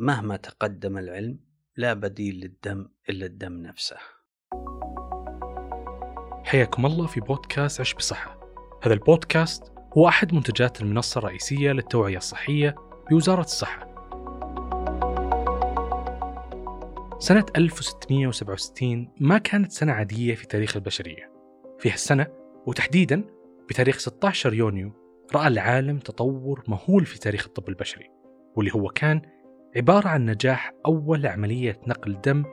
[0.00, 1.38] مهما تقدم العلم
[1.76, 3.96] لا بديل للدم إلا الدم نفسه.
[6.44, 8.40] حياكم الله في بودكاست عش بصحة
[8.82, 12.74] هذا البودكاست هو أحد منتجات المنصة الرئيسية للتوعية الصحية
[13.10, 13.90] بوزارة الصحة.
[17.18, 21.32] سنة 1667 ما كانت سنة عادية في تاريخ البشرية.
[21.78, 22.26] في هالسنة
[22.66, 23.24] وتحديدا
[23.68, 24.92] بتاريخ 16 يونيو
[25.34, 28.10] رأى العالم تطور مهول في تاريخ الطب البشري
[28.56, 29.22] واللي هو كان
[29.76, 32.44] عبارة عن نجاح أول عملية نقل دم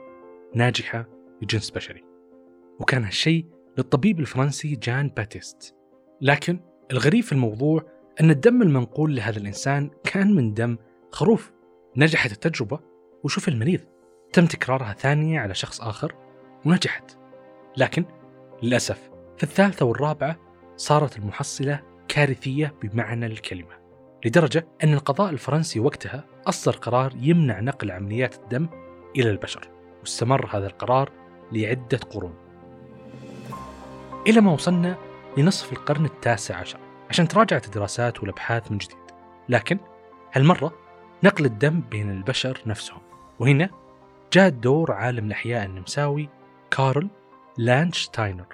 [0.54, 1.08] ناجحة
[1.42, 2.04] لجنس بشري
[2.80, 3.46] وكان هالشيء
[3.78, 5.74] للطبيب الفرنسي جان باتيست.
[6.20, 7.82] لكن الغريب في الموضوع
[8.20, 10.76] أن الدم المنقول لهذا الإنسان كان من دم
[11.12, 11.52] خروف
[11.96, 12.80] نجحت التجربة
[13.24, 13.80] وشوف المريض
[14.32, 16.14] تم تكرارها ثانية على شخص آخر
[16.64, 17.18] ونجحت.
[17.76, 18.04] لكن
[18.62, 20.36] للأسف في الثالثة والرابعة
[20.76, 23.77] صارت المحصلة كارثية بمعنى الكلمة.
[24.24, 28.68] لدرجة أن القضاء الفرنسي وقتها أصدر قرار يمنع نقل عمليات الدم
[29.16, 29.68] إلى البشر
[30.00, 31.10] واستمر هذا القرار
[31.52, 32.34] لعدة قرون.
[34.26, 34.96] إلى ما وصلنا
[35.36, 36.78] لنصف القرن التاسع عشر
[37.10, 38.98] عشان تراجعت الدراسات والأبحاث من جديد.
[39.48, 39.78] لكن
[40.32, 40.74] هالمرة
[41.24, 43.00] نقل الدم بين البشر نفسهم
[43.38, 43.70] وهنا
[44.32, 46.28] جاء دور عالم الأحياء النمساوي
[46.70, 47.08] كارل
[47.58, 48.46] لانشتاينر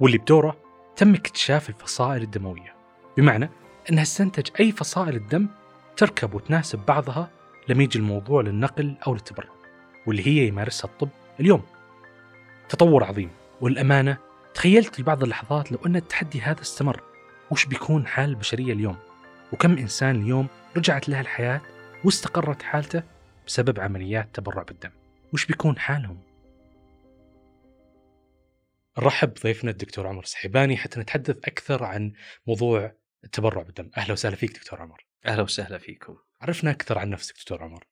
[0.00, 0.56] واللي بدوره
[0.96, 2.74] تم اكتشاف الفصائل الدموية.
[3.16, 3.50] بمعنى
[3.90, 5.48] أنها استنتج أي فصائل الدم
[5.96, 7.30] تركب وتناسب بعضها
[7.68, 9.48] لما يجي الموضوع للنقل أو للتبرع
[10.06, 11.08] واللي هي يمارسها الطب
[11.40, 11.62] اليوم.
[12.68, 14.18] تطور عظيم والأمانة
[14.54, 17.02] تخيلت لبعض اللحظات لو أن التحدي هذا استمر
[17.50, 18.96] وش بيكون حال البشرية اليوم؟
[19.52, 21.60] وكم إنسان اليوم رجعت له الحياة
[22.04, 23.02] واستقرت حالته
[23.46, 24.90] بسبب عمليات تبرع بالدم؟
[25.32, 26.18] وش بيكون حالهم؟
[28.98, 32.12] نرحب بضيفنا الدكتور عمر السحيباني حتى نتحدث أكثر عن
[32.46, 32.92] موضوع
[33.24, 33.90] التبرع بالدم.
[33.96, 35.06] أهلا وسهلا فيك دكتور عمر.
[35.26, 36.16] أهلا وسهلا فيكم.
[36.40, 37.86] عرفنا أكثر عن نفسك دكتور عمر.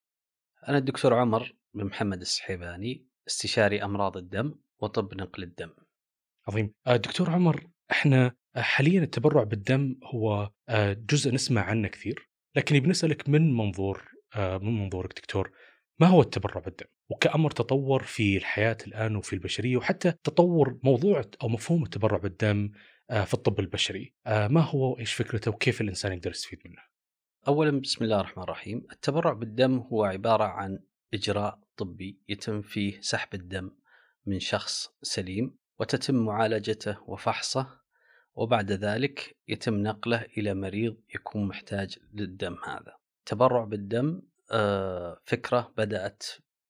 [0.69, 5.71] أنا الدكتور عمر بن محمد السحيباني استشاري أمراض الدم وطب نقل الدم.
[6.49, 6.73] عظيم.
[6.87, 13.29] آه، دكتور عمر إحنا حاليا التبرع بالدم هو آه، جزء نسمع عنه كثير لكن بنسألك
[13.29, 15.53] من منظور آه، من منظورك دكتور؟
[16.01, 21.49] ما هو التبرع بالدم؟ وكأمر تطور في الحياة الآن وفي البشرية وحتى تطور موضوع أو
[21.49, 22.71] مفهوم التبرع بالدم
[23.09, 24.15] في الطب البشري.
[24.27, 26.83] ما هو إيش فكرته وكيف الإنسان يقدر يستفيد منه؟
[27.49, 30.79] اولا بسم الله الرحمن الرحيم، التبرع بالدم هو عبارة عن
[31.15, 33.71] إجراء طبي يتم فيه سحب الدم
[34.27, 37.79] من شخص سليم وتتم معالجته وفحصه
[38.35, 42.97] وبعد ذلك يتم نقله إلى مريض يكون محتاج للدم هذا.
[43.19, 46.23] التبرع بالدم آه، فكرة بدأت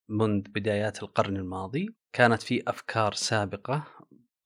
[0.09, 3.85] منذ بدايات القرن الماضي، كانت في أفكار سابقة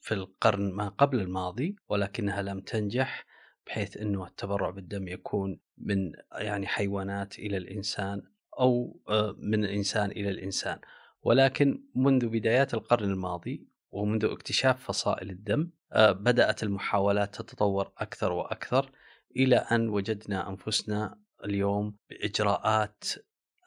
[0.02, 3.26] في القرن ما قبل الماضي ولكنها لم تنجح
[3.66, 8.22] بحيث إنه التبرع بالدم يكون من يعني حيوانات إلى الإنسان
[8.60, 10.78] أو آه، من الإنسان إلى الإنسان.
[11.22, 18.90] ولكن منذ بدايات القرن الماضي ومنذ اكتشاف فصائل الدم آه، بدأت المحاولات تتطور أكثر وأكثر
[19.36, 23.04] إلى أن وجدنا أنفسنا اليوم بإجراءات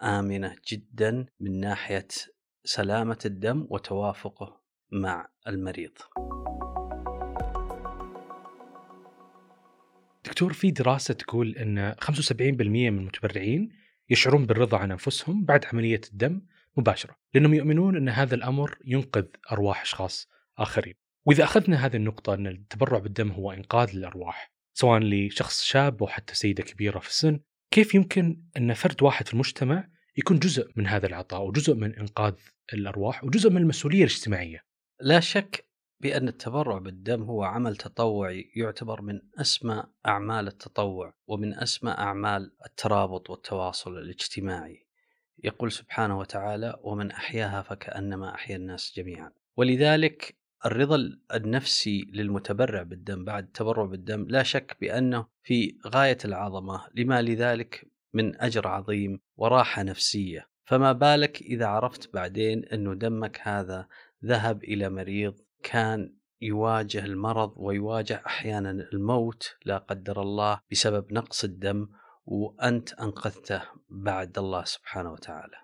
[0.03, 2.07] آمنة جدا من ناحية
[2.63, 4.64] سلامة الدم وتوافقه.
[4.91, 5.91] مع المريض.
[10.25, 13.69] دكتور في دراسة تقول أن 75% من المتبرعين
[14.09, 16.41] يشعرون بالرضا عن أنفسهم بعد عملية الدم
[16.77, 20.93] مباشرة لأنهم يؤمنون أن هذا الأمر ينقذ أرواح أشخاص آخرين
[21.25, 26.35] وإذا أخذنا هذه النقطة أن التبرع بالدم هو إنقاذ للأرواح سواء لشخص شاب أو حتى
[26.35, 27.39] سيدة كبيرة في السن
[27.71, 32.33] كيف يمكن أن فرد واحد في المجتمع يكون جزء من هذا العطاء وجزء من إنقاذ
[32.73, 34.65] الأرواح وجزء من المسؤولية الاجتماعية
[34.99, 35.65] لا شك
[35.99, 43.29] بأن التبرع بالدم هو عمل تطوعي يعتبر من أسمى أعمال التطوع ومن أسمى أعمال الترابط
[43.29, 44.85] والتواصل الاجتماعي.
[45.43, 49.31] يقول سبحانه وتعالى ومن أحياها فكأنما أحيا الناس جميعا.
[49.57, 50.35] ولذلك
[50.65, 56.87] الرضا النفسي للمتبرع بالدم بعد التبرع بالدم لا شك بأنه في غاية العظمة.
[56.95, 60.47] لما لذلك؟ من أجر عظيم وراحة نفسية.
[60.65, 63.87] فما بالك إذا عرفت بعدين أنه دمك هذا
[64.25, 71.87] ذهب إلى مريض كان يواجه المرض ويواجه أحيانا الموت لا قدر الله بسبب نقص الدم
[72.25, 75.57] وأنت أنقذته بعد الله سبحانه وتعالى.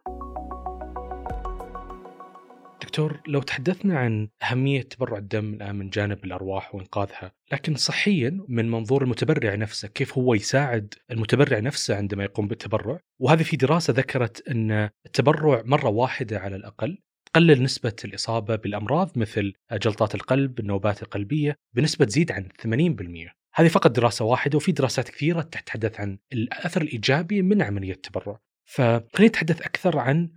[2.81, 8.71] دكتور لو تحدثنا عن أهمية تبرع الدم الآن من جانب الأرواح وإنقاذها لكن صحيا من
[8.71, 14.47] منظور المتبرع نفسه كيف هو يساعد المتبرع نفسه عندما يقوم بالتبرع وهذه في دراسة ذكرت
[14.47, 16.97] أن التبرع مرة واحدة على الأقل
[17.33, 22.49] تقلل نسبة الإصابة بالأمراض مثل جلطات القلب النوبات القلبية بنسبة تزيد عن
[23.27, 28.39] 80% هذه فقط دراسة واحدة وفي دراسات كثيرة تتحدث عن الأثر الإيجابي من عملية التبرع.
[28.65, 30.29] فخلينا نتحدث أكثر عن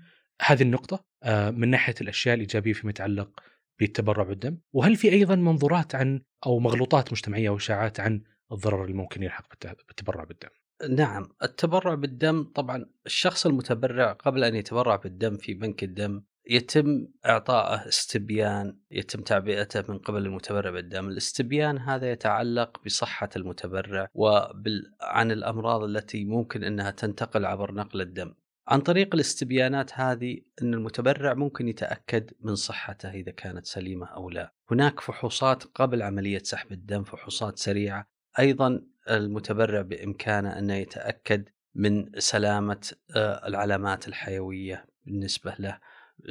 [0.43, 3.41] هذه النقطة آه، من ناحية الأشياء الإيجابية فيما يتعلق
[3.81, 8.95] بالتبرع بالدم وهل في أيضا منظورات عن أو مغلوطات مجتمعية أو إشاعات عن الضرر اللي
[8.95, 9.47] ممكن يلحق
[9.89, 10.49] بالتبرع بالدم؟
[10.91, 17.89] نعم التبرع بالدم طبعا الشخص المتبرع قبل أن يتبرع بالدم في بنك الدم يتم إعطائه
[17.89, 26.25] استبيان يتم تعبئته من قبل المتبرع بالدم، الاستبيان هذا يتعلق بصحة المتبرع وعن الأمراض التي
[26.25, 28.35] ممكن إنها تنتقل عبر نقل الدم.
[28.69, 34.55] عن طريق الاستبيانات هذه إن المتبرع ممكن يتأكد من صحته إذا كانت سليمة أو لا.
[34.71, 38.07] هناك فحوصات قبل عملية سحب الدم، فحوصات سريعة،
[38.39, 45.79] أيضا المتبرع بإمكانه انه يتأكد من سلامة آه، العلامات الحيوية بالنسبة له.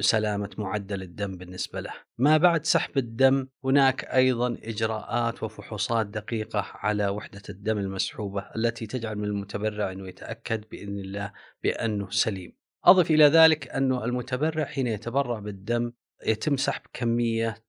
[0.00, 1.92] سلامة معدل الدم بالنسبة له.
[2.18, 9.16] ما بعد سحب الدم هناك أيضا إجراءات وفحوصات دقيقة على وحدة الدم المسحوبة التي تجعل
[9.16, 11.32] من المتبرع أنه يتأكد بإذن الله
[11.62, 12.52] بأنه سليم.
[12.84, 15.92] أضف إلى ذلك أن المتبرع حين يتبرع بالدم
[16.26, 17.64] يتم سحب كمية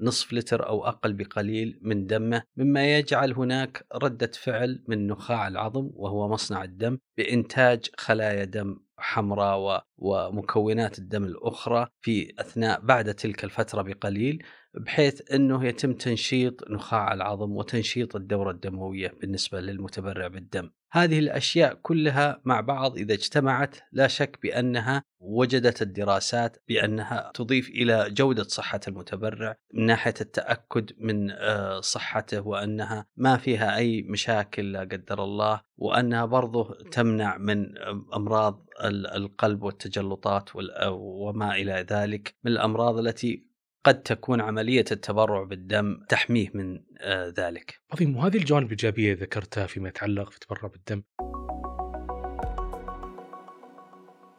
[0.00, 5.90] نصف لتر أو أقل بقليل من دمه مما يجعل هناك ردة فعل من نخاع العظم
[5.94, 13.82] وهو مصنع الدم بإنتاج خلايا دم حمراء ومكونات الدم الأخرى في أثناء بعد تلك الفترة
[13.82, 14.44] بقليل
[14.74, 20.70] بحيث إنه يتم تنشيط نخاع العظم وتنشيط الدورة الدموية بالنسبة للمتبرع بالدم.
[20.94, 28.10] هذه الأشياء كلها مع بعض إذا اجتمعت لا شك بأنها وجدت الدراسات بأنها تضيف إلى
[28.10, 34.80] جودة صحة المتبرع من ناحية التأكد من آه، صحته وأنها ما فيها أي مشاكل لا
[34.80, 37.78] قدر الله وأنها برضه تمنع من
[38.14, 40.50] أمراض القلب والتجلطات
[40.92, 43.51] وما إلى ذلك من الأمراض التي
[43.84, 47.80] قد تكون عملية التبرع بالدم تحميه من آه، ذلك.
[47.92, 51.02] عظيم وهذه الجوانب الإيجابية ذكرتها فيما يتعلق في التبرع بالدم.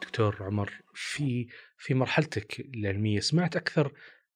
[0.02, 1.48] دكتور عمر في
[1.78, 3.94] في مرحلتك العلمية سمعت أكثر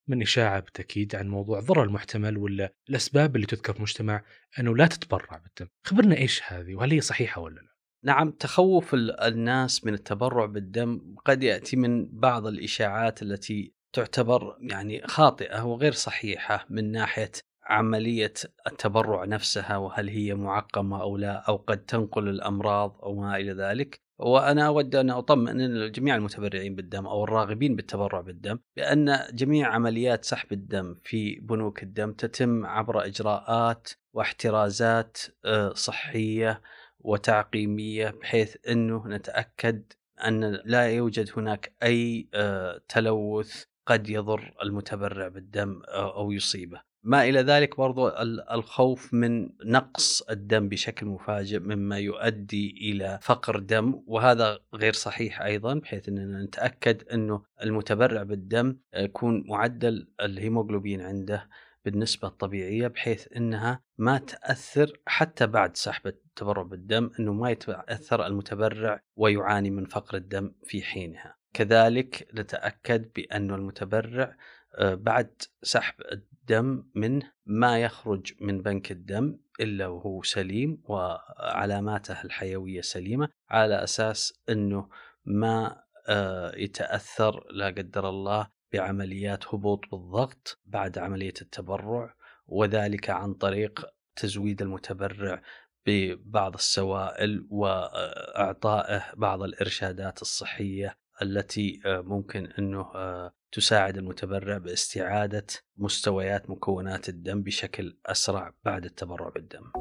[0.07, 4.23] من إشاعة بالتاكيد عن موضوع الضرر المحتمل ولا الأسباب اللي تذكر في المجتمع
[4.59, 9.85] أنه لا تتبرع بالدم، خبرنا إيش هذه وهل هي صحيحة ولا لا؟ نعم تخوف الناس
[9.85, 16.91] من التبرع بالدم قد يأتي من بعض الإشاعات التي تعتبر يعني خاطئة وغير صحيحة من
[16.91, 17.31] ناحية
[17.63, 18.33] عملية
[18.67, 23.99] التبرع نفسها وهل هي معقمة أو لا أو قد تنقل الأمراض أو ما إلى ذلك.
[24.19, 30.53] وأنا أود أن أطمئن جميع المتبرعين بالدم أو الراغبين بالتبرع بالدم بأن جميع عمليات سحب
[30.53, 36.61] الدم في بنوك الدم تتم عبر إجراءات واحترازات آه، صحية
[36.99, 39.93] وتعقيمية بحيث إنه نتأكد
[40.27, 46.81] أن لا يوجد هناك أي آه، تلوث قد يضر المتبرع بالدم أو يصيبه.
[47.03, 48.07] ما إلى ذلك برضو
[48.51, 55.73] الخوف من نقص الدم بشكل مفاجئ مما يؤدي إلى فقر دم وهذا غير صحيح أيضا
[55.73, 61.49] بحيث إننا نتأكد إنه المتبرع بالدم يكون معدل الهيموغلوبين عنده
[61.85, 69.01] بالنسبة الطبيعية بحيث إنها ما تأثر حتى بعد سحب التبرع بالدم إنه ما يتأثر المتبرع
[69.15, 71.36] ويعاني من فقر الدم في حينها.
[71.57, 74.37] كذلك نتأكد بأن المتبرع
[74.75, 82.81] آه، بعد سحب الدم منه ما يخرج من بنك الدم إلا وهو سليم وعلاماته الحيوية
[82.81, 84.89] سليمة على أساس أنه
[85.25, 92.15] ما آه، يتأثر لا قدر الله بعمليات هبوط بالضغط بعد عملية التبرع
[92.47, 93.85] وذلك عن طريق
[94.15, 95.41] تزويد المتبرع
[95.85, 105.45] ببعض السوائل وإعطائه بعض الإرشادات الصحية التي آه، ممكن إنه آه، تساعد المتبرع باستعادة
[105.77, 109.71] مستويات مكونات الدم بشكل أسرع بعد التبرع بالدم.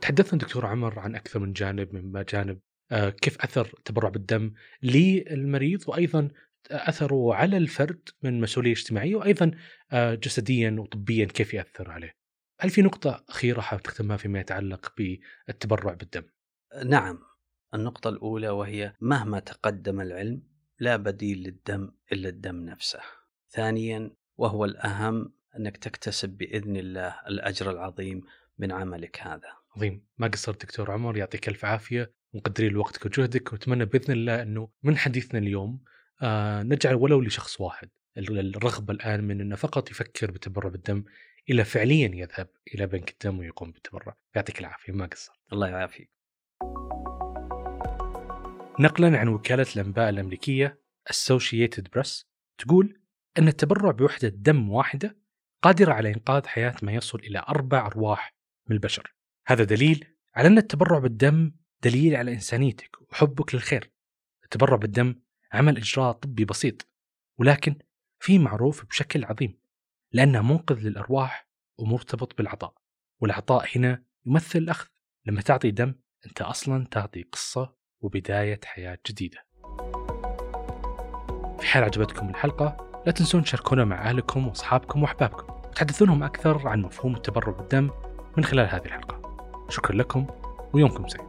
[0.00, 2.60] تحدثنا دكتور عمر عن أكثر من جانب من جانب
[2.92, 6.28] آه، كيف أثر التبرع بالدم للمريض وأيضا
[6.70, 9.50] أثره على الفرد من مسؤولية اجتماعية وأيضا
[9.94, 12.16] جسديا وطبيا كيف يأثر عليه.
[12.60, 16.22] هل في نقطة أخيرة حاب تختمها فيما يتعلق بالتبرع بالدم؟
[16.84, 17.18] نعم
[17.74, 20.42] النقطة الأولى وهي مهما تقدم العلم
[20.78, 23.00] لا بديل للدم إلا الدم نفسه.
[23.50, 28.22] ثانيا وهو الأهم أنك تكتسب بإذن الله الأجر العظيم
[28.58, 29.48] من عملك هذا.
[29.76, 34.68] عظيم، ما قصرت دكتور عمر يعطيك ألف عافية مقدرين وقتك وجهدك وأتمنى بإذن الله أنه
[34.82, 35.84] من حديثنا اليوم
[36.22, 37.88] آه نجعل ولو لشخص واحد.
[38.18, 41.04] الرغبة الآن من أنه فقط يفكر بالتبرع بالدم
[41.50, 44.16] إلى فعليا يذهب إلى بنك الدم ويقوم بالتبرع.
[44.34, 44.92] يعطيك العافية.
[44.92, 46.15] ما قصر الله يعافيك.
[48.80, 50.80] نقلا عن وكالة الأنباء الأمريكية
[51.12, 52.24] Associated Press
[52.58, 53.00] تقول
[53.38, 55.18] أن التبرع بوحدة دم واحدة
[55.62, 59.14] قادرة على إنقاذ حياة ما يصل إلى أربع أرواح من البشر.
[59.46, 60.04] هذا دليل
[60.34, 61.52] على أن التبرع بالدم
[61.82, 63.90] دليل على إنسانيتك وحبك للخير.
[64.44, 65.14] التبرع بالدم
[65.52, 66.88] عمل إجراء طبي بسيط
[67.38, 67.76] ولكن
[68.20, 69.58] فيه معروف بشكل عظيم
[70.12, 72.74] لأنه منقذ للأرواح ومرتبط بالعطاء
[73.20, 74.86] والعطاء هنا يمثل الأخذ
[75.26, 75.94] لما تعطي دم
[76.26, 79.46] أنت أصلا تعطي قصة وبداية حياة جديدة.
[81.58, 82.76] في حال عجبتكم الحلقة
[83.06, 85.52] لا تنسون تشاركونا مع أهلكم وأصحابكم وأحبابكم.
[85.68, 87.90] وتحدثونهم أكثر عن مفهوم التبرع بالدم
[88.36, 89.38] من خلال هذه الحلقة.
[89.68, 90.26] شكرا لكم
[90.72, 91.25] ويومكم سعيد.